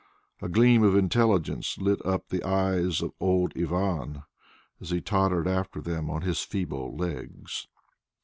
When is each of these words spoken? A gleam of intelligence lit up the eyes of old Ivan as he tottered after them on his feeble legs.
A 0.41 0.49
gleam 0.49 0.81
of 0.81 0.95
intelligence 0.95 1.77
lit 1.77 2.03
up 2.03 2.29
the 2.29 2.41
eyes 2.43 3.03
of 3.03 3.13
old 3.19 3.53
Ivan 3.55 4.23
as 4.79 4.89
he 4.89 4.99
tottered 4.99 5.47
after 5.47 5.79
them 5.79 6.09
on 6.09 6.23
his 6.23 6.39
feeble 6.41 6.97
legs. 6.97 7.67